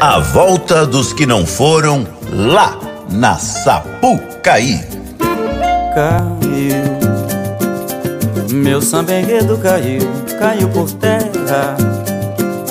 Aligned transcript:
A 0.00 0.18
volta 0.18 0.86
dos 0.86 1.12
que 1.12 1.26
não 1.26 1.44
foram 1.44 2.06
lá 2.32 2.74
na 3.10 3.34
Sapucaí. 3.34 4.80
Caiu, 5.94 6.82
meu 8.50 8.80
samba 8.80 9.12
enredo 9.12 9.58
caiu, 9.58 10.00
caiu 10.38 10.70
por 10.70 10.90
terra, 10.92 11.76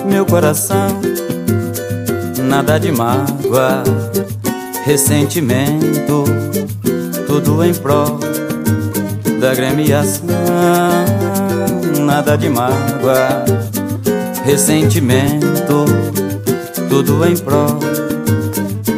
meu 0.06 0.26
coração, 0.26 1.00
nada 2.46 2.80
de 2.80 2.92
mágoa, 2.92 3.84
ressentimento, 4.84 6.24
tudo 7.28 7.64
em 7.64 7.76
prol 7.76 8.20
da 9.40 9.54
gremiação, 9.54 10.26
nada 12.00 12.36
de 12.36 12.50
mágoa, 12.50 13.46
ressentimento, 14.44 15.86
tudo 16.90 17.24
em 17.24 17.38
prol 17.38 17.80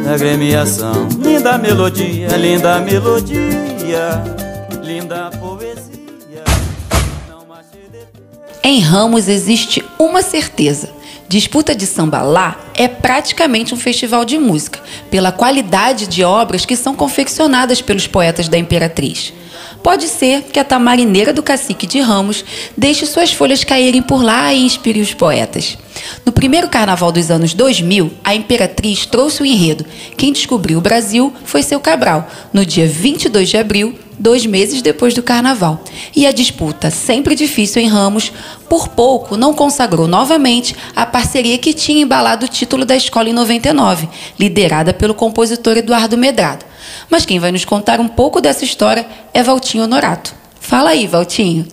da 0.02 0.16
gremiação. 0.16 1.08
Linda 1.22 1.58
melodia, 1.58 2.28
linda 2.38 2.78
melodia, 2.80 4.24
linda 4.82 5.30
poesia. 5.32 5.92
Em 8.64 8.80
Ramos 8.80 9.28
existe 9.28 9.84
uma 9.98 10.22
certeza. 10.22 10.88
Disputa 11.28 11.74
de 11.74 11.86
Samba 11.86 12.22
lá 12.22 12.58
é 12.74 12.88
praticamente 12.88 13.74
um 13.74 13.76
festival 13.76 14.24
de 14.24 14.38
música, 14.38 14.80
pela 15.10 15.30
qualidade 15.30 16.06
de 16.06 16.24
obras 16.24 16.64
que 16.64 16.76
são 16.76 16.94
confeccionadas 16.94 17.82
pelos 17.82 18.06
poetas 18.06 18.48
da 18.48 18.56
Imperatriz. 18.56 19.34
Pode 19.82 20.06
ser 20.06 20.44
que 20.44 20.60
a 20.60 20.64
tamarineira 20.64 21.32
do 21.32 21.42
cacique 21.42 21.86
de 21.86 22.00
Ramos 22.00 22.44
deixe 22.76 23.04
suas 23.04 23.32
folhas 23.32 23.64
caírem 23.64 24.00
por 24.00 24.22
lá 24.22 24.54
e 24.54 24.64
inspire 24.64 25.00
os 25.00 25.12
poetas. 25.12 25.76
No 26.24 26.30
primeiro 26.30 26.68
carnaval 26.68 27.10
dos 27.10 27.30
anos 27.30 27.52
2000, 27.52 28.12
a 28.22 28.34
Imperatriz 28.34 29.06
trouxe 29.06 29.42
o 29.42 29.46
enredo. 29.46 29.84
Quem 30.16 30.32
descobriu 30.32 30.78
o 30.78 30.82
Brasil 30.82 31.32
foi 31.44 31.62
seu 31.62 31.80
Cabral, 31.80 32.30
no 32.52 32.64
dia 32.64 32.86
22 32.86 33.48
de 33.48 33.56
abril, 33.56 33.98
dois 34.16 34.46
meses 34.46 34.82
depois 34.82 35.14
do 35.14 35.22
carnaval. 35.22 35.82
E 36.14 36.28
a 36.28 36.32
disputa, 36.32 36.88
sempre 36.88 37.34
difícil 37.34 37.82
em 37.82 37.88
Ramos, 37.88 38.32
por 38.68 38.88
pouco 38.88 39.36
não 39.36 39.52
consagrou 39.52 40.06
novamente 40.06 40.76
a 40.94 41.04
parceria 41.04 41.58
que 41.58 41.74
tinha 41.74 42.02
embalado 42.02 42.46
o 42.46 42.48
título 42.48 42.84
da 42.84 42.94
escola 42.94 43.28
em 43.28 43.32
99, 43.32 44.08
liderada 44.38 44.94
pelo 44.94 45.12
compositor 45.12 45.76
Eduardo 45.76 46.16
Medrado. 46.16 46.71
Mas 47.10 47.24
quem 47.24 47.38
vai 47.38 47.52
nos 47.52 47.64
contar 47.64 48.00
um 48.00 48.08
pouco 48.08 48.40
dessa 48.40 48.64
história 48.64 49.06
é 49.32 49.42
Valtinho 49.42 49.84
Honorato. 49.84 50.34
Fala 50.60 50.90
aí, 50.90 51.06
Valtinho. 51.06 51.66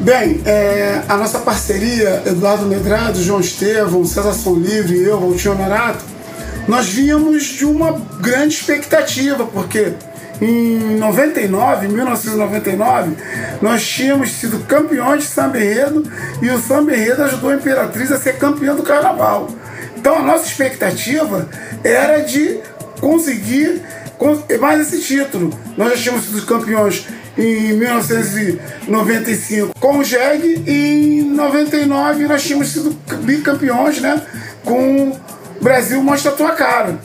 Bem, 0.00 0.40
é, 0.46 1.02
a 1.08 1.16
nossa 1.16 1.40
parceria, 1.40 2.22
Eduardo 2.24 2.66
Medrado, 2.66 3.22
João 3.22 3.40
Estevão, 3.40 4.04
César 4.04 4.32
São 4.32 4.54
Livre 4.54 4.96
e 4.96 5.04
eu, 5.04 5.18
Valtinho 5.18 5.54
Honorato, 5.54 6.04
nós 6.68 6.86
víamos 6.86 7.44
de 7.44 7.64
uma 7.64 7.92
grande 8.20 8.54
expectativa, 8.54 9.44
porque 9.46 9.94
em 10.40 10.96
99, 10.98 11.88
1999, 11.88 13.16
nós 13.60 13.84
tínhamos 13.84 14.30
sido 14.32 14.60
campeões 14.66 15.24
de 15.24 15.30
samba 15.30 15.58
enredo 15.58 16.04
e 16.40 16.48
o 16.48 16.60
samba 16.60 16.94
enredo 16.94 17.24
ajudou 17.24 17.50
a 17.50 17.54
Imperatriz 17.54 18.12
a 18.12 18.18
ser 18.18 18.38
campeã 18.38 18.74
do 18.74 18.82
carnaval. 18.82 19.48
Então 19.96 20.16
a 20.16 20.22
nossa 20.22 20.46
expectativa 20.46 21.48
era 21.82 22.20
de 22.20 22.60
conseguir 23.00 23.82
mais 24.60 24.80
esse 24.80 25.00
título. 25.02 25.50
Nós 25.76 25.90
já 25.90 25.96
tínhamos 25.96 26.24
sido 26.24 26.46
campeões 26.46 27.06
em 27.36 27.74
1995 27.74 29.74
com 29.78 29.98
o 29.98 30.04
JEG 30.04 30.64
e 30.66 31.20
em 31.20 31.22
99 31.22 32.26
nós 32.26 32.42
tínhamos 32.42 32.68
sido 32.68 32.90
bicampeões 33.22 34.00
né, 34.00 34.20
com 34.64 35.16
Brasil 35.60 36.02
Mostra 36.02 36.32
a 36.32 36.34
Tua 36.34 36.50
Cara. 36.50 36.98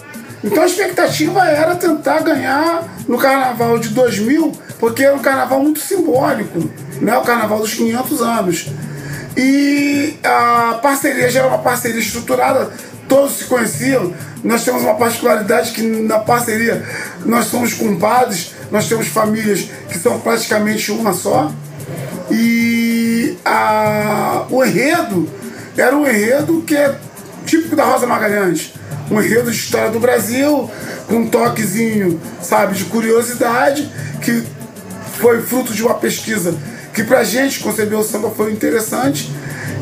Então 0.44 0.64
a 0.64 0.66
expectativa 0.66 1.46
era 1.46 1.76
tentar 1.76 2.22
ganhar 2.22 2.84
no 3.08 3.18
carnaval 3.18 3.80
de 3.80 3.90
2000, 3.90 4.52
porque 4.78 5.04
era 5.04 5.16
um 5.16 5.20
carnaval 5.20 5.62
muito 5.62 5.80
simbólico, 5.80 6.70
né? 7.00 7.18
o 7.18 7.22
carnaval 7.22 7.60
dos 7.60 7.74
500 7.74 8.22
anos. 8.22 8.68
E 9.38 10.18
a 10.24 10.80
parceria 10.82 11.30
já 11.30 11.40
era 11.40 11.48
uma 11.48 11.60
parceria 11.60 12.00
estruturada, 12.00 12.72
todos 13.14 13.34
se 13.34 13.44
conheciam. 13.46 14.12
Nós 14.44 14.66
temos 14.66 14.82
uma 14.82 14.96
particularidade 14.96 15.72
que 15.72 15.84
na 15.84 16.18
parceria 16.18 16.84
nós 17.24 17.46
somos 17.46 17.74
compadres, 17.74 18.54
nós 18.72 18.90
temos 18.90 19.08
famílias 19.08 19.70
que 19.88 20.00
são 20.00 20.20
praticamente 20.20 20.92
uma 20.92 21.14
só. 21.14 21.52
E 22.32 23.38
a, 23.46 24.46
o 24.50 24.66
enredo 24.66 25.30
era 25.78 25.96
um 25.96 26.08
enredo 26.08 26.64
que 26.66 26.76
é 26.76 26.98
típico 27.46 27.76
da 27.76 27.84
Rosa 27.84 28.08
Magalhães. 28.08 28.74
Um 29.12 29.22
enredo 29.22 29.52
de 29.52 29.58
história 29.58 29.92
do 29.92 30.00
Brasil, 30.00 30.72
com 31.08 31.18
um 31.18 31.28
toquezinho, 31.28 32.20
sabe, 32.42 32.74
de 32.74 32.86
curiosidade, 32.86 33.92
que 34.22 34.44
foi 35.20 35.42
fruto 35.44 35.72
de 35.72 35.84
uma 35.84 35.94
pesquisa 35.94 36.58
que 36.94 37.04
pra 37.04 37.24
gente 37.24 37.60
conceber 37.60 37.98
o 37.98 38.04
samba 38.04 38.32
foi 38.32 38.52
interessante. 38.52 39.30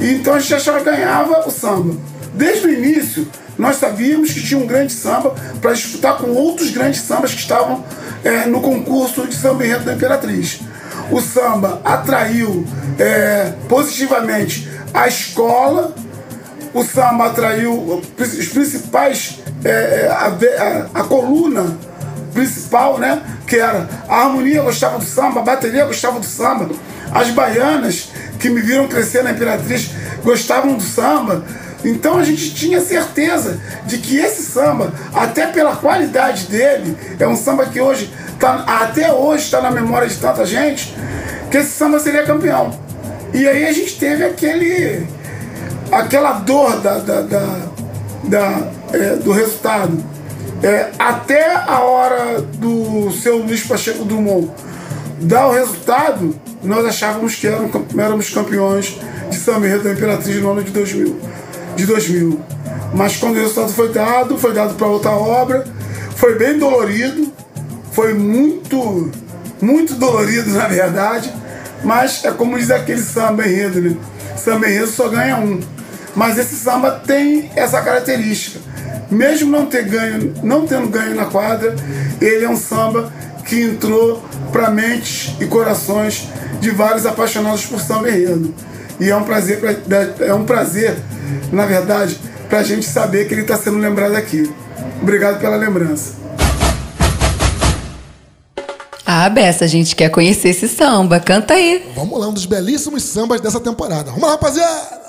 E 0.01 0.15
então 0.15 0.33
a 0.33 0.39
gente 0.39 0.53
achava 0.53 0.79
que 0.79 0.85
ganhava 0.85 1.47
o 1.47 1.51
samba. 1.51 1.95
Desde 2.33 2.67
o 2.67 2.69
início, 2.69 3.27
nós 3.57 3.77
sabíamos 3.77 4.31
que 4.31 4.41
tinha 4.41 4.59
um 4.59 4.65
grande 4.65 4.93
samba 4.93 5.35
para 5.61 5.73
disputar 5.73 6.17
com 6.17 6.31
outros 6.31 6.71
grandes 6.71 7.01
sambas 7.01 7.33
que 7.33 7.39
estavam 7.39 7.83
é, 8.23 8.45
no 8.45 8.61
concurso 8.61 9.27
de 9.27 9.35
samba 9.35 9.65
enredo 9.65 9.85
da 9.85 9.93
Imperatriz. 9.93 10.61
O 11.11 11.19
samba 11.19 11.81
atraiu 11.83 12.65
é, 12.97 13.53
positivamente 13.67 14.69
a 14.93 15.07
escola, 15.07 15.93
o 16.73 16.83
samba 16.83 17.27
atraiu 17.27 18.01
os 18.17 18.47
principais, 18.47 19.39
é, 19.63 20.07
a, 20.09 20.27
a, 20.27 21.01
a, 21.01 21.03
coluna 21.03 21.77
principal, 22.33 22.97
né? 22.97 23.21
Que 23.45 23.57
era 23.57 23.87
a 24.07 24.23
harmonia 24.23 24.61
gostava 24.61 24.97
do 24.97 25.05
samba, 25.05 25.41
a 25.41 25.43
bateria 25.43 25.85
gostava 25.85 26.19
do 26.19 26.25
samba, 26.25 26.69
as 27.13 27.29
baianas 27.31 28.09
que 28.39 28.49
me 28.49 28.61
viram 28.61 28.87
crescer 28.87 29.23
na 29.23 29.31
Imperatriz 29.31 29.91
gostavam 30.23 30.75
do 30.75 30.83
samba. 30.83 31.43
Então 31.83 32.17
a 32.17 32.23
gente 32.23 32.53
tinha 32.53 32.79
certeza 32.81 33.59
de 33.85 33.97
que 33.97 34.17
esse 34.17 34.43
samba, 34.43 34.93
até 35.13 35.47
pela 35.47 35.75
qualidade 35.75 36.45
dele, 36.45 36.95
é 37.19 37.27
um 37.27 37.35
samba 37.35 37.65
que 37.65 37.79
hoje, 37.79 38.13
tá, 38.39 38.63
até 38.67 39.11
hoje 39.11 39.45
está 39.45 39.61
na 39.61 39.71
memória 39.71 40.07
de 40.07 40.15
tanta 40.15 40.45
gente, 40.45 40.95
que 41.49 41.57
esse 41.57 41.71
samba 41.71 41.99
seria 41.99 42.23
campeão. 42.23 42.71
E 43.33 43.47
aí 43.47 43.65
a 43.65 43.71
gente 43.71 43.97
teve 43.97 44.23
aquele 44.23 45.07
aquela 45.91 46.33
dor 46.33 46.79
da, 46.79 46.99
da, 46.99 47.21
da, 47.21 47.57
da 48.23 48.67
é, 48.93 49.15
do 49.15 49.31
resultado. 49.31 50.03
É, 50.63 50.91
até 50.99 51.55
a 51.55 51.79
hora 51.79 52.41
do 52.41 53.11
seu 53.11 53.37
Luiz 53.37 53.63
Pacheco 53.63 54.05
Drummond 54.05 54.51
dar 55.21 55.47
o 55.47 55.51
resultado, 55.51 56.35
nós 56.63 56.85
achávamos 56.85 57.35
que 57.35 57.47
eram, 57.47 57.69
éramos 57.97 58.29
campeões 58.29 58.97
de 59.29 59.37
samba 59.37 59.67
da 59.77 59.91
Imperatriz 59.91 60.41
no 60.41 60.51
ano 60.51 60.63
de 60.63 60.71
2000, 60.71 61.19
de 61.75 61.85
2000. 61.85 62.39
Mas 62.93 63.17
quando 63.17 63.35
o 63.35 63.39
resultado 63.39 63.71
foi 63.73 63.89
dado, 63.91 64.37
foi 64.37 64.53
dado 64.53 64.75
para 64.75 64.87
outra 64.87 65.11
obra, 65.11 65.65
foi 66.15 66.37
bem 66.37 66.57
dolorido, 66.57 67.31
foi 67.91 68.13
muito, 68.13 69.11
muito 69.61 69.95
dolorido 69.95 70.49
na 70.53 70.67
verdade, 70.67 71.31
mas 71.83 72.23
é 72.23 72.31
como 72.31 72.57
diz 72.57 72.69
aquele 72.69 73.01
samba 73.01 73.47
enredo, 73.47 73.81
né? 73.81 73.97
Samba 74.35 74.67
enredo 74.67 74.87
só 74.87 75.07
ganha 75.07 75.37
um. 75.37 75.59
Mas 76.15 76.37
esse 76.37 76.55
samba 76.55 76.91
tem 76.91 77.49
essa 77.55 77.81
característica. 77.81 78.59
Mesmo 79.09 79.51
não, 79.51 79.65
ter 79.65 79.83
ganho, 79.83 80.33
não 80.43 80.65
tendo 80.65 80.87
ganho 80.87 81.15
na 81.15 81.25
quadra, 81.25 81.75
ele 82.21 82.45
é 82.45 82.49
um 82.49 82.55
samba 82.55 83.11
que 83.45 83.61
entrou 83.61 84.23
para 84.51 84.69
mentes 84.69 85.35
e 85.39 85.45
corações 85.45 86.27
de 86.59 86.69
vários 86.69 87.05
apaixonados 87.05 87.65
por 87.65 87.79
samba 87.81 88.09
enredo. 88.09 88.53
E 88.99 89.09
é 89.09 89.15
um 89.15 89.23
prazer, 89.23 89.59
pra, 89.59 90.25
é 90.25 90.33
um 90.33 90.45
prazer, 90.45 90.95
na 91.51 91.65
verdade, 91.65 92.19
para 92.49 92.59
a 92.59 92.63
gente 92.63 92.85
saber 92.85 93.27
que 93.27 93.33
ele 93.33 93.41
está 93.41 93.57
sendo 93.57 93.77
lembrado 93.77 94.15
aqui. 94.15 94.51
Obrigado 95.01 95.39
pela 95.39 95.55
lembrança. 95.55 96.21
Ah, 99.05 99.29
Bessa, 99.29 99.65
a 99.65 99.67
gente 99.67 99.95
quer 99.95 100.09
conhecer 100.09 100.49
esse 100.49 100.67
samba. 100.67 101.19
Canta 101.19 101.53
aí. 101.53 101.91
Vamos 101.95 102.19
lá, 102.19 102.27
um 102.27 102.33
dos 102.33 102.45
belíssimos 102.45 103.03
sambas 103.03 103.41
dessa 103.41 103.59
temporada. 103.59 104.05
Vamos 104.11 104.23
lá, 104.23 104.31
rapaziada! 104.31 105.01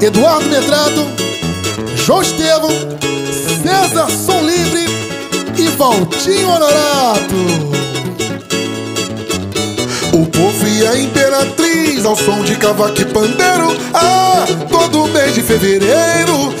Eduardo 0.00 0.48
Medrado, 0.48 1.06
João 1.94 2.22
Estevam, 2.22 2.70
César 3.62 4.10
Som 4.10 4.40
Livre 4.40 4.84
e 5.58 5.68
Valtinho 5.76 6.48
Honorato. 6.48 7.79
O 10.50 10.52
povo 10.52 10.66
e 10.66 10.84
a 10.84 10.96
imperatriz 10.96 12.04
ao 12.04 12.16
som 12.16 12.42
de 12.42 12.56
cavaco 12.56 13.00
e 13.00 13.04
pandeiro. 13.04 13.76
Ah, 13.94 14.44
todo 14.68 15.06
mês 15.06 15.32
de 15.32 15.42
fevereiro, 15.42 16.52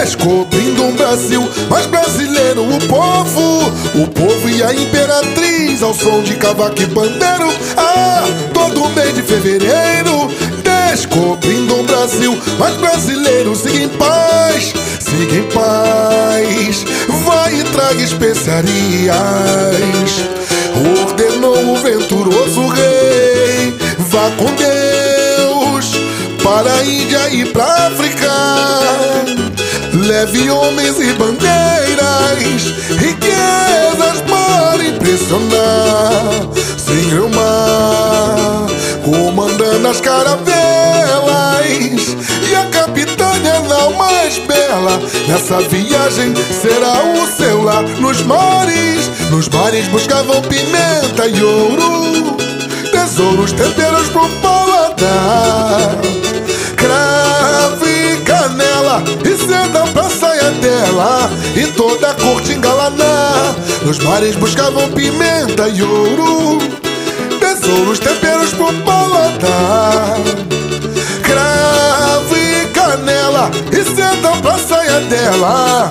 descobrindo 0.00 0.84
um 0.84 0.96
Brasil 0.96 1.46
mais 1.68 1.84
brasileiro. 1.84 2.62
O 2.62 2.78
povo, 2.88 3.70
o 3.94 4.08
povo 4.08 4.48
e 4.48 4.62
a 4.62 4.72
imperatriz 4.72 5.82
ao 5.82 5.92
som 5.92 6.22
de 6.22 6.34
cavaco 6.36 6.80
e 6.80 6.86
pandeiro. 6.86 7.52
Ah, 7.76 8.24
todo 8.54 8.88
mês 8.94 9.14
de 9.14 9.20
fevereiro, 9.20 10.30
descobrindo 10.62 11.74
um 11.74 11.84
Brasil 11.84 12.38
mais 12.58 12.74
brasileiro. 12.76 13.54
Siga 13.54 13.84
em 13.84 13.88
paz, 13.90 14.72
siga 14.98 15.36
em 15.36 15.42
paz. 15.52 16.86
Vai 17.26 17.60
e 17.60 17.64
traga 17.64 18.02
especiarias. 18.02 18.64
Ordenou 21.02 21.74
o 21.74 21.76
venturoso 21.76 22.66
rei. 22.68 23.25
Vá 24.16 24.30
com 24.38 24.46
Deus 24.54 25.92
para 26.42 26.72
a 26.72 26.82
Índia 26.86 27.28
e 27.34 27.44
pra 27.44 27.66
África. 27.66 28.32
Leve 29.92 30.48
homens 30.48 30.98
e 30.98 31.12
bandeiras, 31.12 32.62
riquezas 32.98 34.22
para 34.26 34.82
impressionar. 34.86 36.48
Sem 36.78 37.10
grumar, 37.10 38.66
comandando 39.04 39.86
as 39.86 40.00
caravelas. 40.00 40.46
E 42.50 42.54
a 42.54 42.64
capitânia 42.70 43.60
não 43.68 43.92
mais 43.92 44.38
bela. 44.38 44.98
Nessa 45.28 45.60
viagem 45.68 46.32
será 46.58 47.02
o 47.04 47.26
seu 47.36 47.62
lar. 47.62 47.82
Nos 48.00 48.22
mares, 48.22 49.10
nos 49.30 49.46
mares 49.50 49.86
buscavam 49.88 50.40
pimenta 50.40 51.26
e 51.26 51.42
ouro. 51.42 52.45
Tesouros, 53.06 53.52
temperos 53.52 54.08
pro 54.08 54.28
paladar. 54.42 55.96
Cravo 56.76 57.86
e 57.86 58.16
canela 58.22 59.00
e 59.24 59.36
seda 59.46 59.86
pra 59.92 60.10
saia 60.10 60.50
dela 60.50 61.30
e 61.54 61.68
toda 61.68 62.10
a 62.10 62.14
corte 62.14 62.54
engalanar. 62.54 63.54
Nos 63.84 64.00
mares 64.00 64.34
buscavam 64.34 64.90
pimenta 64.90 65.68
e 65.68 65.84
ouro, 65.84 66.58
tesouros, 67.38 68.00
temperos 68.00 68.52
pro 68.52 68.72
paladar. 68.82 70.18
Cravo 71.22 72.36
e 72.36 72.66
canela 72.72 73.52
e 73.70 73.84
seda 73.84 74.30
pra 74.42 74.58
saia 74.58 75.00
dela 75.02 75.88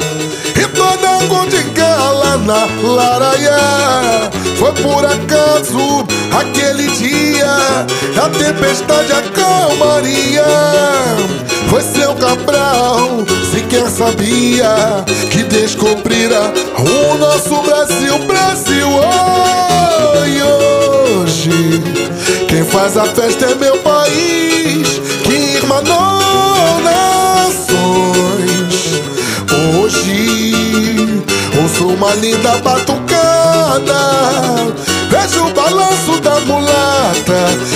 e 0.54 0.68
toda 0.68 1.18
a 1.18 1.28
corte 1.30 1.56
engalanar. 1.56 2.68
Laraia, 2.84 4.30
foi 4.60 4.74
por 4.74 5.06
acaso 5.06 6.05
aquele 6.40 6.88
dia 6.92 7.86
a 8.24 8.30
tempestade 8.30 9.12
acalmaria. 9.12 10.44
Foi 11.70 11.82
seu 11.82 12.16
Cabral, 12.16 13.26
sequer 13.52 13.90
sabia 13.90 15.04
que 15.30 15.44
descobrira 15.44 16.54
o 16.80 17.18
nosso 17.18 17.62
Brasil, 17.62 18.18
Brasil. 18.20 18.88
Oh, 18.88 20.26
e 20.26 20.42
hoje, 20.44 21.84
quem 22.48 22.64
faz 22.64 22.98
a 22.98 23.06
festa 23.06 23.46
é 23.46 23.56
meu 23.56 23.78
país, 23.80 25.02
que 25.24 25.34
irmanou 25.58 26.82
nações. 26.84 27.76
Hoje, 29.84 31.24
ouço 31.62 31.88
uma 31.88 32.14
linda 32.16 32.58
batucada. 32.58 33.06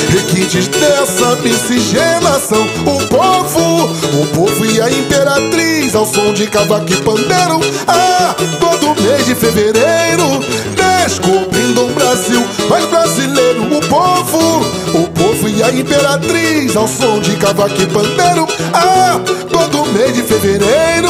Requintes 0.09 0.67
dessa 0.67 1.35
miscigenação. 1.37 2.65
O 2.85 3.07
povo, 3.07 3.85
o 4.21 4.27
povo 4.27 4.65
e 4.65 4.81
a 4.81 4.89
imperatriz 4.89 5.95
Ao 5.95 6.05
som 6.05 6.33
de 6.33 6.47
cavaco 6.47 6.91
e 6.91 6.95
pandeiro. 6.97 7.59
Ah, 7.87 8.35
todo 8.59 9.01
mês 9.01 9.25
de 9.25 9.35
fevereiro 9.35 10.39
Descobrindo 10.75 11.85
um 11.85 11.93
Brasil 11.93 12.43
mais 12.69 12.85
brasileiro. 12.85 13.63
O 13.63 13.81
povo, 13.87 14.65
o 14.93 15.07
povo 15.09 15.49
e 15.49 15.63
a 15.63 15.71
imperatriz 15.71 16.75
Ao 16.75 16.87
som 16.87 17.19
de 17.19 17.35
cavaco 17.35 17.81
e 17.81 17.85
pandeiro. 17.87 18.47
Ah, 18.73 19.19
todo 19.51 19.91
mês 19.93 20.13
de 20.13 20.23
fevereiro 20.23 21.09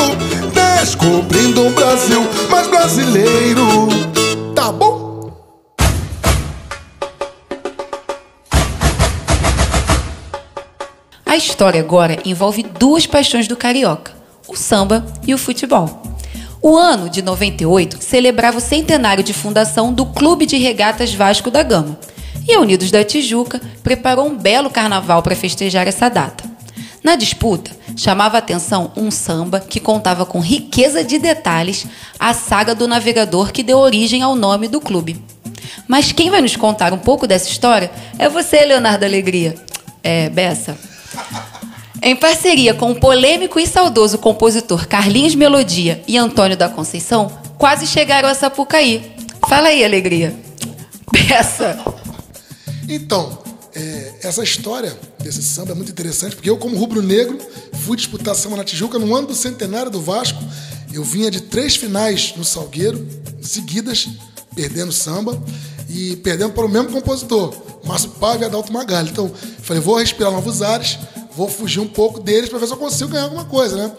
Descobrindo 0.54 1.62
um 1.62 1.72
Brasil 1.72 2.28
mais 2.50 2.68
brasileiro 2.68 3.69
história 11.40 11.82
agora 11.82 12.20
envolve 12.24 12.62
duas 12.62 13.08
paixões 13.08 13.48
do 13.48 13.58
carioca: 13.58 14.12
o 14.48 14.56
samba 14.56 15.06
e 15.26 15.34
o 15.34 15.38
futebol. 15.38 16.04
O 16.62 16.78
ano 16.78 17.10
de 17.10 17.22
98 17.22 17.98
celebrava 18.02 18.58
o 18.58 18.62
centenário 18.62 19.24
de 19.24 19.34
fundação 19.34 19.94
do 19.94 20.06
Clube 20.06 20.46
de 20.46 20.58
Regatas 20.58 21.14
Vasco 21.14 21.50
da 21.50 21.64
Gama. 21.64 21.98
E 22.48 22.54
a 22.54 22.60
Unidos 22.60 22.92
da 22.92 23.04
Tijuca 23.04 23.62
preparou 23.82 24.28
um 24.28 24.38
belo 24.38 24.70
carnaval 24.70 25.24
para 25.24 25.36
festejar 25.36 25.88
essa 25.88 26.10
data. 26.10 26.44
Na 27.02 27.16
disputa, 27.16 27.72
chamava 27.96 28.38
a 28.38 28.40
atenção 28.40 28.92
um 28.98 29.10
samba 29.10 29.62
que 29.62 29.80
contava 29.80 30.26
com 30.26 30.42
riqueza 30.42 31.02
de 31.04 31.18
detalhes 31.18 31.86
a 32.20 32.34
saga 32.34 32.76
do 32.76 32.88
navegador 32.88 33.54
que 33.54 33.64
deu 33.64 33.78
origem 33.78 34.22
ao 34.22 34.36
nome 34.36 34.68
do 34.68 34.82
clube. 34.82 35.24
Mas 35.88 36.12
quem 36.12 36.30
vai 36.30 36.42
nos 36.42 36.58
contar 36.58 36.92
um 36.92 36.98
pouco 36.98 37.26
dessa 37.26 37.50
história 37.50 37.90
é 38.18 38.28
você, 38.28 38.66
Leonardo 38.66 39.06
Alegria. 39.06 39.56
É, 40.04 40.30
Bessa. 40.30 40.89
Em 42.02 42.16
parceria 42.16 42.74
com 42.74 42.92
o 42.92 43.00
polêmico 43.00 43.60
e 43.60 43.68
saudoso 43.68 44.18
compositor 44.18 44.88
Carlinhos 44.88 45.36
Melodia 45.36 46.02
e 46.08 46.18
Antônio 46.18 46.56
da 46.56 46.70
Conceição, 46.70 47.30
quase 47.58 47.86
chegaram 47.86 48.30
a 48.30 48.34
Sapucaí. 48.34 49.12
Fala 49.48 49.68
aí, 49.68 49.84
Alegria. 49.84 50.34
Bessa. 51.12 51.78
Então, 52.88 53.38
é, 53.76 54.14
essa 54.24 54.44
história 54.44 54.98
desse 55.20 55.44
samba 55.44 55.72
é 55.72 55.76
muito 55.76 55.92
interessante, 55.92 56.36
porque 56.36 56.50
eu, 56.50 56.58
como 56.58 56.78
rubro-negro, 56.78 57.38
fui 57.86 57.98
disputar 57.98 58.34
samba 58.34 58.58
na 58.58 58.64
Tijuca 58.64 58.98
no 58.98 59.14
ano 59.16 59.28
do 59.28 59.36
centenário 59.36 59.92
do 59.92 60.02
Vasco. 60.02 60.42
Eu 60.92 61.04
vinha 61.04 61.30
de 61.30 61.42
três 61.42 61.76
finais 61.76 62.34
no 62.36 62.44
Salgueiro, 62.44 63.08
seguidas, 63.42 64.08
perdendo 64.56 64.92
samba, 64.92 65.42
e 65.90 66.16
perdendo 66.18 66.54
para 66.54 66.66
o 66.66 66.70
mesmo 66.70 66.92
compositor, 66.92 67.54
Márcio 67.90 68.12
Paiva 68.12 68.44
e 68.44 68.46
Adalto 68.46 68.72
Magalho. 68.72 69.10
Então, 69.10 69.32
falei, 69.64 69.82
vou 69.82 69.98
respirar 69.98 70.32
novos 70.32 70.62
ares, 70.62 71.00
vou 71.36 71.50
fugir 71.50 71.80
um 71.80 71.88
pouco 71.88 72.20
deles 72.20 72.48
para 72.48 72.60
ver 72.60 72.68
se 72.68 72.74
eu 72.74 72.78
consigo 72.78 73.10
ganhar 73.10 73.24
alguma 73.24 73.46
coisa, 73.46 73.76
né? 73.76 73.92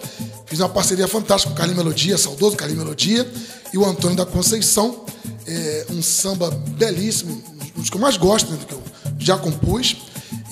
Fiz 0.46 0.60
uma 0.60 0.68
parceria 0.68 1.08
fantástica 1.08 1.50
com 1.50 1.54
o 1.54 1.58
Carlinhos 1.58 1.82
Melodia, 1.82 2.16
saudoso 2.16 2.56
Carlinhos 2.56 2.84
Melodia, 2.84 3.28
e 3.72 3.78
o 3.78 3.84
Antônio 3.84 4.16
da 4.16 4.24
Conceição, 4.24 5.04
é, 5.46 5.86
um 5.90 6.00
samba 6.00 6.50
belíssimo, 6.50 7.42
um 7.76 7.80
dos 7.80 7.90
que 7.90 7.96
eu 7.96 8.00
mais 8.00 8.16
gosto, 8.16 8.50
né, 8.52 8.58
do 8.58 8.66
que 8.66 8.74
eu 8.74 8.82
já 9.18 9.36
compus. 9.36 9.96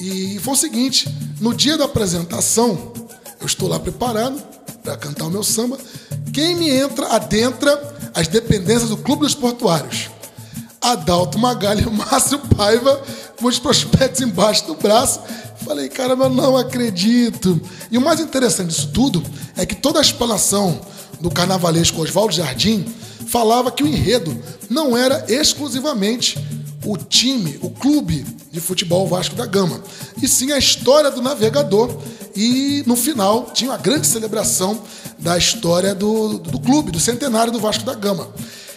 E 0.00 0.38
foi 0.40 0.54
o 0.54 0.56
seguinte: 0.56 1.08
no 1.40 1.54
dia 1.54 1.78
da 1.78 1.84
apresentação, 1.84 2.92
eu 3.40 3.46
estou 3.46 3.68
lá 3.68 3.78
preparado 3.78 4.42
para 4.82 4.96
cantar 4.96 5.26
o 5.26 5.30
meu 5.30 5.44
samba. 5.44 5.78
Quem 6.32 6.56
me 6.56 6.70
entra, 6.70 7.06
adentra 7.08 7.96
as 8.14 8.26
dependências 8.26 8.90
do 8.90 8.96
Clube 8.96 9.22
dos 9.22 9.34
Portuários. 9.34 10.10
Adalto 10.80 11.38
Magalho 11.38 11.88
e 11.88 11.90
Márcio 11.90 12.38
Paiva 12.38 13.02
os 13.42 13.58
prospectos 13.58 14.20
embaixo 14.20 14.66
do 14.66 14.74
braço. 14.74 15.20
Falei, 15.64 15.88
caramba, 15.88 16.28
não 16.28 16.56
acredito. 16.56 17.60
E 17.90 17.98
o 17.98 18.00
mais 18.00 18.20
interessante 18.20 18.68
disso 18.68 18.90
tudo 18.92 19.22
é 19.56 19.66
que 19.66 19.74
toda 19.74 19.98
a 19.98 20.02
explanação 20.02 20.80
do 21.20 21.30
carnavalesco 21.30 22.00
Oswaldo 22.00 22.32
Jardim 22.32 22.84
falava 23.26 23.70
que 23.70 23.82
o 23.82 23.86
enredo 23.86 24.36
não 24.70 24.96
era 24.96 25.24
exclusivamente 25.28 26.38
o 26.84 26.96
time, 26.96 27.58
o 27.60 27.70
clube 27.70 28.24
de 28.50 28.60
futebol 28.60 29.06
Vasco 29.06 29.34
da 29.34 29.44
Gama, 29.44 29.82
e 30.22 30.28
sim 30.28 30.52
a 30.52 30.58
história 30.58 31.10
do 31.10 31.20
navegador. 31.20 31.94
E 32.34 32.84
no 32.86 32.96
final 32.96 33.50
tinha 33.52 33.70
uma 33.70 33.76
grande 33.76 34.06
celebração 34.06 34.80
da 35.18 35.36
história 35.36 35.94
do, 35.94 36.38
do 36.38 36.60
clube, 36.60 36.92
do 36.92 37.00
centenário 37.00 37.52
do 37.52 37.58
Vasco 37.58 37.84
da 37.84 37.94
Gama. 37.94 38.28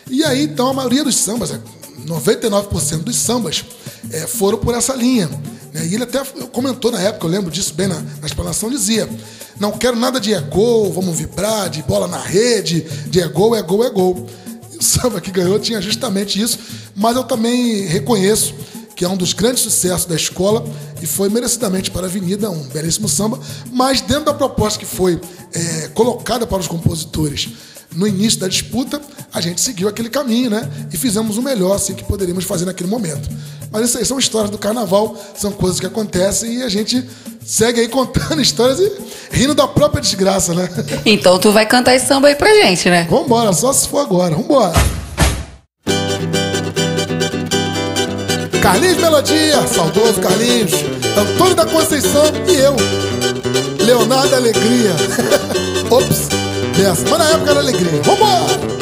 E 0.09 0.23
aí, 0.23 0.43
então, 0.43 0.67
a 0.67 0.73
maioria 0.73 1.03
dos 1.03 1.15
sambas, 1.15 1.51
99% 2.05 3.03
dos 3.03 3.15
sambas, 3.15 3.63
é, 4.11 4.27
foram 4.27 4.57
por 4.57 4.73
essa 4.73 4.93
linha. 4.95 5.27
Né? 5.73 5.87
E 5.87 5.95
ele 5.95 6.03
até 6.03 6.23
comentou 6.51 6.91
na 6.91 6.99
época, 6.99 7.25
eu 7.25 7.31
lembro 7.31 7.51
disso 7.51 7.73
bem 7.73 7.87
na, 7.87 7.99
na 7.99 8.25
explanação, 8.25 8.69
dizia: 8.69 9.09
Não 9.59 9.71
quero 9.71 9.95
nada 9.95 10.19
de 10.19 10.33
é 10.33 10.39
gol, 10.39 10.91
vamos 10.91 11.17
vibrar, 11.17 11.69
de 11.69 11.81
bola 11.83 12.07
na 12.07 12.19
rede, 12.19 12.81
de 13.07 13.19
é 13.19 13.27
gol, 13.27 13.55
é 13.55 13.61
gol, 13.61 13.83
é 13.83 13.89
gol. 13.89 14.27
E 14.73 14.77
o 14.77 14.83
samba 14.83 15.21
que 15.21 15.31
ganhou 15.31 15.59
tinha 15.59 15.81
justamente 15.81 16.41
isso, 16.41 16.59
mas 16.95 17.15
eu 17.15 17.23
também 17.23 17.85
reconheço 17.85 18.53
que 18.95 19.05
é 19.05 19.09
um 19.09 19.17
dos 19.17 19.33
grandes 19.33 19.63
sucessos 19.63 20.05
da 20.05 20.15
escola 20.15 20.63
e 21.01 21.07
foi 21.07 21.27
merecidamente 21.27 21.89
para 21.89 22.03
a 22.03 22.05
Avenida, 22.05 22.51
um 22.51 22.63
belíssimo 22.67 23.09
samba, 23.09 23.39
mas 23.71 23.99
dentro 24.01 24.25
da 24.25 24.33
proposta 24.33 24.77
que 24.77 24.85
foi 24.85 25.19
é, 25.53 25.87
colocada 25.87 26.45
para 26.45 26.59
os 26.59 26.67
compositores 26.67 27.49
no 27.95 28.07
início 28.07 28.39
da 28.39 28.47
disputa, 28.47 29.01
a 29.33 29.41
gente 29.41 29.59
seguiu 29.59 29.87
aquele 29.87 30.09
caminho, 30.09 30.49
né? 30.49 30.69
E 30.93 30.97
fizemos 30.97 31.37
o 31.37 31.41
melhor 31.41 31.75
assim, 31.75 31.93
que 31.93 32.03
poderíamos 32.03 32.45
fazer 32.45 32.65
naquele 32.65 32.89
momento. 32.89 33.29
Mas 33.71 33.85
isso 33.85 33.97
aí 33.97 34.05
são 34.05 34.19
histórias 34.19 34.51
do 34.51 34.57
carnaval, 34.57 35.15
são 35.33 35.49
coisas 35.49 35.79
que 35.79 35.85
acontecem 35.85 36.57
e 36.57 36.63
a 36.63 36.67
gente 36.69 37.07
segue 37.43 37.79
aí 37.79 37.87
contando 37.87 38.41
histórias 38.41 38.79
e 38.79 38.91
rindo 39.31 39.55
da 39.55 39.67
própria 39.67 40.01
desgraça, 40.01 40.53
né? 40.53 40.69
Então 41.05 41.39
tu 41.39 41.51
vai 41.51 41.65
cantar 41.65 41.95
esse 41.95 42.05
samba 42.05 42.27
aí 42.27 42.35
pra 42.35 42.53
gente, 42.53 42.89
né? 42.89 43.07
Vambora, 43.09 43.53
só 43.53 43.71
se 43.71 43.87
for 43.87 43.99
agora, 43.99 44.35
vambora. 44.35 44.73
Carlinhos 48.61 48.97
Melodia, 48.97 49.67
saudoso 49.67 50.19
Carlinhos. 50.19 50.73
Antônio 51.17 51.55
da 51.55 51.65
Conceição 51.65 52.23
e 52.47 52.55
eu, 52.55 52.75
Leonardo 53.85 54.35
Alegria. 54.35 54.91
Ops, 55.89 56.27
dessa, 56.77 57.09
mas 57.09 57.19
na 57.19 57.29
época 57.31 57.51
era 57.51 57.59
alegria. 57.59 58.01
Vambora! 58.03 58.80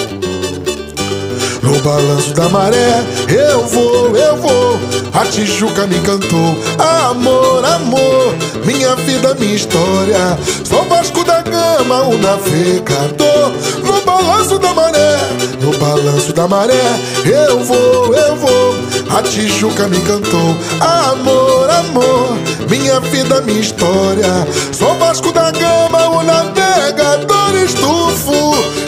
No 1.70 1.80
balanço 1.82 2.34
da 2.34 2.50
maré, 2.50 3.06
eu 3.30 3.64
vou, 3.68 4.18
eu 4.18 4.36
vou. 4.38 4.80
A 5.14 5.24
Tijuca 5.26 5.86
me 5.86 6.00
cantou, 6.00 6.58
amor, 6.80 7.64
amor. 7.64 8.34
Minha 8.66 8.96
vida, 8.96 9.36
minha 9.36 9.54
história. 9.54 10.36
Sou 10.68 10.84
Vasco 10.86 11.24
da 11.24 11.44
Gama, 11.44 12.08
o 12.08 12.18
navegador. 12.18 13.52
No 13.84 14.02
balanço 14.02 14.58
da 14.58 14.74
maré, 14.74 15.20
no 15.62 15.78
balanço 15.78 16.34
da 16.34 16.48
maré, 16.48 17.00
eu 17.24 17.60
vou, 17.60 18.16
eu 18.16 18.36
vou. 18.36 18.76
A 19.16 19.22
Tijuca 19.22 19.88
me 19.88 20.02
cantou, 20.02 20.56
amor, 20.82 21.70
amor. 21.70 22.36
Minha 22.68 23.00
vida, 23.00 23.42
minha 23.42 23.62
história. 23.62 24.48
Sou 24.72 24.96
Vasco 24.96 25.32
da 25.32 25.52
Gama, 25.52 26.10
o 26.10 26.24
navegador. 26.24 26.59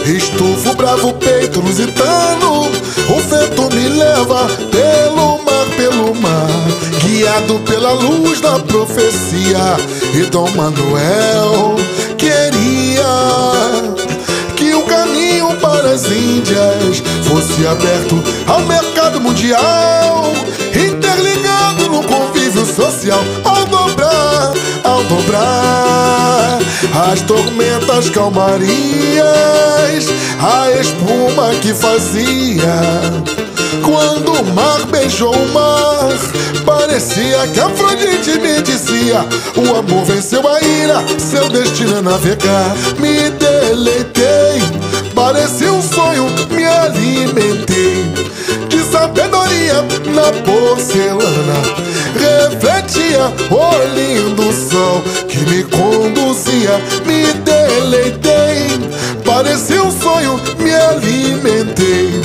Estufo, 0.06 0.76
bravo 0.76 1.14
peito 1.14 1.60
lusitano. 1.62 2.64
O 3.10 3.20
vento 3.22 3.70
me 3.76 3.90
leva 3.90 4.48
pelo 4.72 5.38
mar, 5.44 5.66
pelo 5.78 6.16
mar. 6.16 6.50
Guiado 7.04 7.60
pela 7.60 7.92
luz 7.94 8.42
da 8.42 8.60
profecia. 8.60 9.78
E 10.14 10.24
Dom 10.30 10.50
Manuel 10.52 11.76
queria 12.18 13.04
que 14.56 14.74
o 14.76 14.84
caminho 14.84 15.56
para 15.58 15.92
as 15.92 16.06
Índias 16.06 17.02
fosse 17.24 17.66
aberto 17.66 18.22
ao 18.48 18.60
mercado 18.62 19.20
mundial, 19.20 20.34
no 21.92 22.02
convívio 22.04 22.66
social, 22.66 23.20
ao 23.44 23.66
dobrar, 23.66 24.54
ao 24.84 25.04
dobrar 25.04 26.60
as 27.12 27.22
tormentas 27.22 28.10
calmarias, 28.10 28.66
a 30.40 30.72
espuma 30.80 31.54
que 31.62 31.74
fazia. 31.74 32.82
Quando 33.84 34.34
o 34.34 34.54
mar 34.54 34.86
beijou 34.88 35.34
o 35.34 35.50
mar, 35.50 36.10
parecia 36.66 37.48
que 37.48 37.60
Afrodite 37.60 38.40
me 38.40 38.62
dizia: 38.62 39.26
O 39.56 39.76
amor 39.76 40.06
venceu 40.06 40.48
a 40.48 40.62
ira, 40.62 41.04
seu 41.18 41.50
destino 41.50 41.98
é 41.98 42.02
navegar. 42.02 42.76
Me 43.00 43.30
deleitei, 43.32 44.62
parecia 45.14 45.72
um 45.72 45.82
sonho, 45.82 46.26
me 46.52 46.66
alimentei 46.66 48.21
sabedoria 48.92 49.82
na 50.14 50.32
porcelana. 50.44 51.58
Refletia 52.20 53.32
o 53.50 53.96
lindo 53.96 54.52
sol 54.52 55.02
que 55.28 55.40
me 55.50 55.64
conduzia, 55.64 56.78
me 57.06 57.34
deleitei. 57.34 58.80
Parecia 59.26 59.82
um 59.82 59.92
sonho, 59.92 60.40
me 60.60 60.74
alimentei 60.74 62.22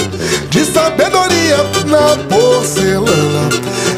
de 0.51 0.65
sabedoria 0.65 1.59
na 1.87 2.17
porcelana. 2.29 3.49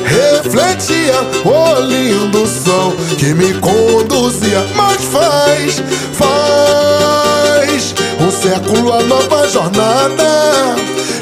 Refletia 0.04 1.14
o 1.44 1.80
lindo 1.80 2.46
sol 2.46 2.94
que 3.16 3.34
me 3.34 3.54
conduzia, 3.54 4.66
mas 4.75 5.02
faz, 5.04 5.82
faz 6.12 7.94
um 8.20 8.30
século 8.30 8.92
a 8.92 9.02
nova 9.02 9.48
jornada. 9.48 10.76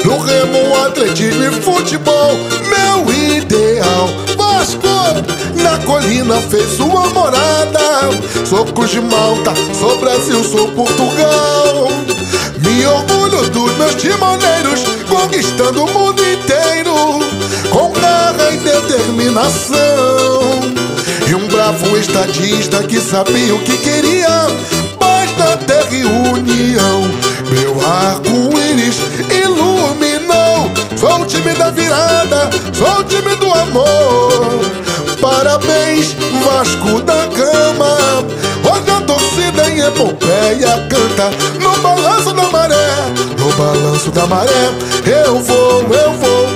No 0.04 0.18
remo, 0.18 0.65
atletismo 0.86 1.42
e 1.42 1.50
futebol, 1.60 2.38
meu 2.68 3.12
ideal. 3.12 4.08
Vasco 4.36 4.86
na 5.62 5.78
colina 5.78 6.40
fez 6.42 6.76
sua 6.76 7.08
morada. 7.08 8.10
Sou 8.44 8.64
Cruz 8.66 8.90
de 8.90 9.00
Malta, 9.00 9.52
sou 9.78 9.98
Brasil, 9.98 10.42
sou 10.44 10.68
Portugal. 10.68 11.88
Me 12.58 12.86
orgulho 12.86 13.48
dos 13.50 13.76
meus 13.76 13.94
timoneiros, 13.96 14.84
conquistando 15.08 15.84
o 15.84 15.92
mundo 15.92 16.22
inteiro, 16.22 16.94
com 17.70 17.92
garra 17.92 18.50
e 18.52 18.56
determinação. 18.58 19.80
E 21.28 21.34
um 21.34 21.46
bravo 21.48 21.96
estadista 21.98 22.82
que 22.84 23.00
sabia 23.00 23.54
o 23.54 23.58
que 23.60 23.76
queria, 23.78 24.46
paz 24.98 25.36
na 25.36 25.56
terra 25.56 25.90
e 25.90 26.04
união. 26.04 27.02
Meu 27.50 27.74
arco-íris 27.84 28.96
sou 30.96 31.20
o 31.20 31.26
time 31.26 31.54
da 31.54 31.70
virada, 31.70 32.50
sou 32.72 33.00
o 33.00 33.04
time 33.04 33.34
do 33.36 33.52
amor. 33.52 34.60
Parabéns, 35.20 36.14
Vasco 36.44 37.00
da 37.02 37.26
Gama. 37.26 37.96
Hoje 38.64 38.90
a 38.90 39.00
torcida 39.02 39.70
em 39.70 39.80
epopeia 39.80 40.86
canta 40.88 41.30
no 41.60 41.76
balanço 41.82 42.32
da 42.32 42.48
maré, 42.50 42.86
no 43.38 43.52
balanço 43.52 44.10
da 44.10 44.26
maré. 44.26 44.70
Eu 45.06 45.38
vou, 45.40 45.82
eu 45.82 46.12
vou. 46.12 46.46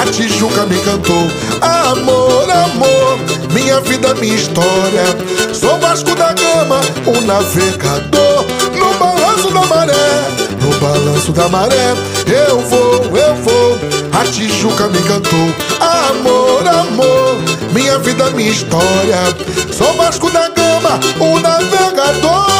A 0.00 0.06
Tijuca 0.06 0.66
me 0.66 0.78
cantou, 0.80 1.28
amor, 1.60 2.50
amor. 2.50 3.18
Minha 3.52 3.80
vida, 3.80 4.14
minha 4.14 4.34
história. 4.34 5.04
Sou 5.52 5.78
Vasco 5.78 6.14
da 6.14 6.32
Gama, 6.32 6.80
o 7.06 7.20
navegador. 7.22 8.46
No 8.78 8.94
balanço 8.94 9.50
da 9.52 9.66
maré, 9.66 10.39
no 10.60 10.78
balanço 10.78 11.32
da 11.32 11.48
maré. 11.48 11.94
Eu 12.26 12.60
vou, 12.60 12.94
eu 13.16 13.34
vou. 13.36 13.78
A 14.12 14.24
Tijuca 14.24 14.88
me 14.88 15.02
cantou, 15.02 15.54
amor, 15.80 16.66
amor. 16.66 17.36
Minha 17.72 17.98
vida, 17.98 18.30
minha 18.30 18.50
história. 18.50 19.16
Sou 19.72 19.92
Vasco 19.94 20.30
da 20.30 20.48
Gama, 20.48 21.00
o 21.18 21.40
navegador. 21.40 22.50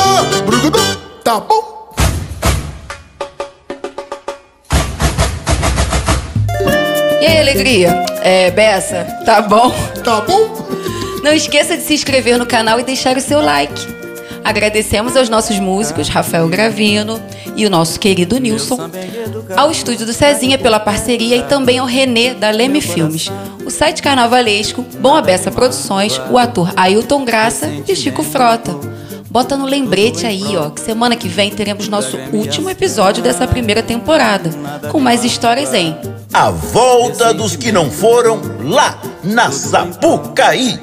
Tá 1.22 1.38
bom? 1.40 1.94
E 7.20 7.26
aí, 7.26 7.38
alegria? 7.38 8.04
É, 8.22 8.50
Bessa, 8.50 9.04
tá 9.26 9.42
bom? 9.42 9.70
Tá 10.02 10.22
bom? 10.22 10.66
Não 11.22 11.32
esqueça 11.32 11.76
de 11.76 11.82
se 11.82 11.92
inscrever 11.92 12.38
no 12.38 12.46
canal 12.46 12.80
e 12.80 12.82
deixar 12.82 13.16
o 13.16 13.20
seu 13.20 13.40
like. 13.40 14.00
Agradecemos 14.42 15.16
aos 15.16 15.28
nossos 15.28 15.58
músicos 15.58 16.08
Rafael 16.08 16.48
Gravino 16.48 17.20
e 17.60 17.66
o 17.66 17.70
nosso 17.70 18.00
querido 18.00 18.38
Nilson, 18.38 18.90
ao 19.54 19.70
estúdio 19.70 20.06
do 20.06 20.14
Cezinha 20.14 20.56
pela 20.56 20.80
parceria 20.80 21.36
e 21.36 21.42
também 21.42 21.78
ao 21.78 21.86
Renê 21.86 22.32
da 22.32 22.50
Leme 22.50 22.80
Filmes, 22.80 23.30
o 23.66 23.70
site 23.70 24.00
carnavalesco, 24.02 24.82
Bom 24.98 25.14
Abessa 25.14 25.50
Produções, 25.50 26.18
o 26.30 26.38
ator 26.38 26.72
Ailton 26.74 27.22
Graça 27.22 27.70
e 27.86 27.94
Chico 27.94 28.22
Frota. 28.22 28.74
Bota 29.28 29.58
no 29.58 29.66
lembrete 29.66 30.24
aí, 30.26 30.56
ó, 30.56 30.70
que 30.70 30.80
semana 30.80 31.14
que 31.14 31.28
vem 31.28 31.50
teremos 31.50 31.86
nosso 31.86 32.16
último 32.32 32.70
episódio 32.70 33.22
dessa 33.22 33.46
primeira 33.46 33.82
temporada, 33.82 34.50
com 34.90 34.98
mais 34.98 35.22
histórias 35.22 35.74
em 35.74 35.94
A 36.32 36.50
volta 36.50 37.34
dos 37.34 37.56
que 37.56 37.70
não 37.70 37.90
foram 37.90 38.40
lá 38.64 38.98
na 39.22 39.50
Sapucaí. 39.50 40.80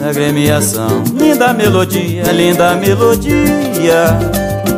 da 0.00 0.12
gremiação. 0.12 1.04
Linda 1.14 1.52
melodia, 1.52 2.24
linda 2.32 2.74
melodia, 2.74 4.18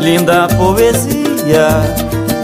linda 0.05 0.47
poesia, 0.49 1.69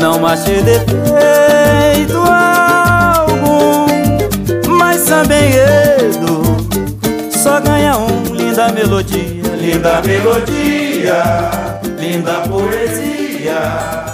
não 0.00 0.26
achei 0.26 0.62
defeito 0.62 2.16
algum, 2.16 3.86
mas 4.78 5.02
samba 5.02 5.34
enredo 5.34 6.40
só 7.30 7.60
ganha 7.60 7.98
um. 7.98 8.34
Linda 8.34 8.72
melodia, 8.72 9.42
linda 9.60 10.00
melodia, 10.00 11.22
linda 11.98 12.32
poesia, 12.48 14.09